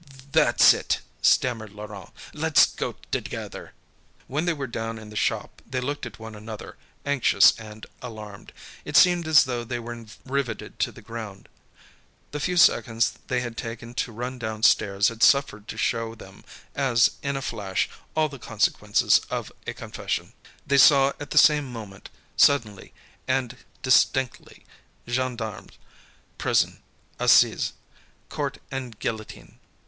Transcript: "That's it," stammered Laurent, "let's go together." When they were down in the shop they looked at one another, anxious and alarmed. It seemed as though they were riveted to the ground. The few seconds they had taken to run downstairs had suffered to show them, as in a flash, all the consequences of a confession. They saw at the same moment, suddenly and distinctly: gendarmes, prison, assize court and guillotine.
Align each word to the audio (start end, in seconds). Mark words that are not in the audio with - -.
"That's 0.31 0.73
it," 0.73 0.99
stammered 1.21 1.73
Laurent, 1.73 2.09
"let's 2.33 2.65
go 2.65 2.95
together." 3.11 3.73
When 4.25 4.45
they 4.45 4.53
were 4.53 4.65
down 4.65 4.97
in 4.97 5.11
the 5.11 5.15
shop 5.15 5.61
they 5.63 5.79
looked 5.79 6.07
at 6.07 6.17
one 6.17 6.33
another, 6.33 6.75
anxious 7.05 7.53
and 7.59 7.85
alarmed. 8.01 8.51
It 8.83 8.97
seemed 8.97 9.27
as 9.27 9.43
though 9.43 9.63
they 9.63 9.77
were 9.77 10.05
riveted 10.25 10.79
to 10.79 10.91
the 10.91 11.03
ground. 11.03 11.49
The 12.31 12.39
few 12.39 12.57
seconds 12.57 13.19
they 13.27 13.41
had 13.41 13.55
taken 13.55 13.93
to 13.93 14.11
run 14.11 14.39
downstairs 14.39 15.09
had 15.09 15.21
suffered 15.21 15.67
to 15.67 15.77
show 15.77 16.15
them, 16.15 16.45
as 16.73 17.11
in 17.21 17.37
a 17.37 17.41
flash, 17.43 17.87
all 18.15 18.27
the 18.27 18.39
consequences 18.39 19.19
of 19.29 19.51
a 19.67 19.73
confession. 19.75 20.33
They 20.65 20.79
saw 20.79 21.09
at 21.19 21.29
the 21.29 21.37
same 21.37 21.71
moment, 21.71 22.09
suddenly 22.35 22.91
and 23.27 23.55
distinctly: 23.83 24.65
gendarmes, 25.07 25.77
prison, 26.39 26.81
assize 27.19 27.73
court 28.29 28.57
and 28.71 28.97
guillotine. 28.97 29.59